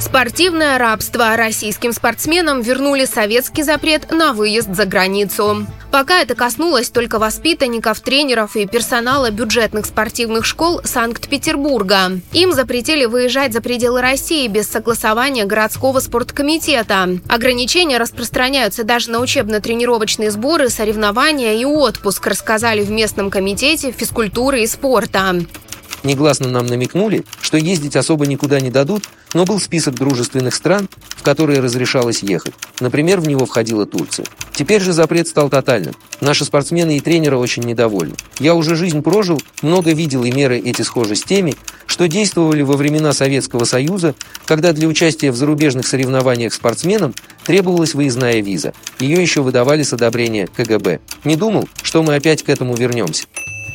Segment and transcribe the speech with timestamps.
[0.00, 1.36] Спортивное рабство.
[1.36, 5.66] Российским спортсменам вернули советский запрет на выезд за границу.
[5.92, 12.18] Пока это коснулось только воспитанников, тренеров и персонала бюджетных спортивных школ Санкт-Петербурга.
[12.32, 17.18] Им запретили выезжать за пределы России без согласования городского спорткомитета.
[17.28, 24.66] Ограничения распространяются даже на учебно-тренировочные сборы, соревнования и отпуск, рассказали в местном комитете физкультуры и
[24.66, 25.40] спорта.
[26.02, 31.24] Негласно нам намекнули, что ездить особо никуда не дадут, но был список дружественных стран, в
[31.24, 32.54] которые разрешалось ехать.
[32.78, 34.24] Например, в него входила Турция.
[34.52, 35.96] Теперь же запрет стал тотальным.
[36.20, 38.14] Наши спортсмены и тренеры очень недовольны.
[38.38, 42.76] Я уже жизнь прожил, много видел, и меры эти схожи с теми, что действовали во
[42.76, 44.14] времена Советского Союза,
[44.46, 47.14] когда для участия в зарубежных соревнованиях спортсменам
[47.44, 48.74] требовалась выездная виза.
[49.00, 51.00] Ее еще выдавали с одобрения КГБ.
[51.24, 53.24] Не думал, что мы опять к этому вернемся.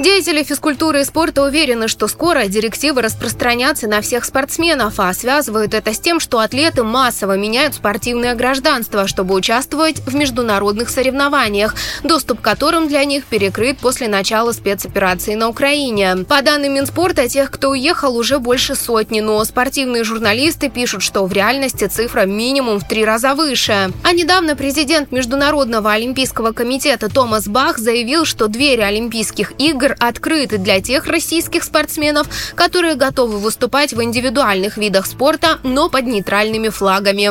[0.00, 5.92] Деятели физкультуры и спорта уверены, что скоро директивы распространятся на всех спортсменов, а связывают это
[5.92, 12.42] с тем, что атлеты массово меняют спортивное гражданство, чтобы участвовать в международных соревнованиях, доступ к
[12.42, 16.24] которым для них перекрыт после начала спецоперации на Украине.
[16.26, 21.32] По данным Минспорта, тех, кто уехал, уже больше сотни, но спортивные журналисты пишут, что в
[21.34, 23.90] реальности цифра минимум в три раза выше.
[24.02, 30.58] А недавно президент Международного олимпийского комитета Томас Бах заявил, что двери Олимпийских игр игр открыты
[30.58, 37.30] для тех российских спортсменов, которые готовы выступать в индивидуальных видах спорта, но под нейтральными флагами.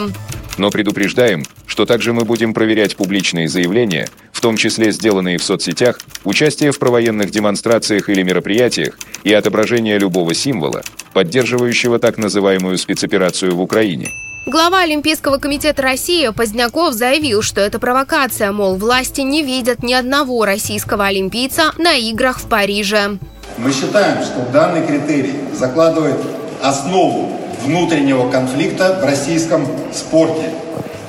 [0.58, 6.00] Но предупреждаем, что также мы будем проверять публичные заявления, в том числе сделанные в соцсетях,
[6.24, 10.82] участие в провоенных демонстрациях или мероприятиях и отображение любого символа,
[11.14, 14.10] поддерживающего так называемую спецоперацию в Украине.
[14.46, 20.46] Глава Олимпийского комитета России Поздняков заявил, что это провокация, мол, власти не видят ни одного
[20.46, 23.20] российского олимпийца на играх в Париже.
[23.58, 26.18] Мы считаем, что данный критерий закладывает
[26.64, 30.52] основу внутреннего конфликта в российском спорте,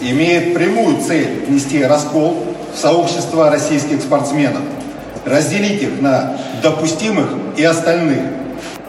[0.00, 4.62] имеет прямую цель внести раскол в сообщество российских спортсменов,
[5.25, 8.22] разделить их на допустимых и остальных,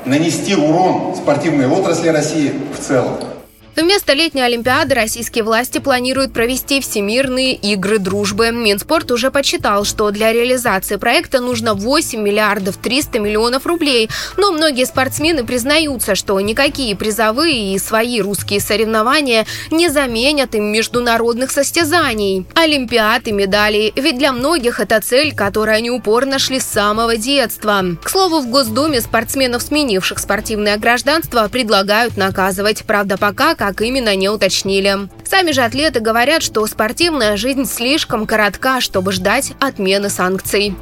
[0.05, 3.30] нанести урон спортивной отрасли России в целом.
[3.75, 8.51] Вместо летней Олимпиады российские власти планируют провести Всемирные игры дружбы.
[8.51, 14.09] Минспорт уже подсчитал, что для реализации проекта нужно 8 миллиардов 300 миллионов рублей.
[14.35, 21.49] Но многие спортсмены признаются, что никакие призовые и свои русские соревнования не заменят им международных
[21.49, 22.45] состязаний.
[22.55, 23.93] Олимпиад и медалей.
[23.95, 27.81] Ведь для многих это цель, которой они упорно шли с самого детства.
[28.03, 32.83] К слову, в Госдуме спортсменов, сменивших спортивное гражданство, предлагают наказывать.
[32.85, 35.07] Правда, пока как именно не уточнили.
[35.23, 40.73] Сами же атлеты говорят, что спортивная жизнь слишком коротка, чтобы ждать отмены санкций.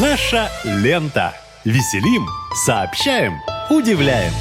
[0.00, 1.32] Наша лента.
[1.64, 2.26] Веселим,
[2.66, 3.34] сообщаем,
[3.70, 4.32] удивляем.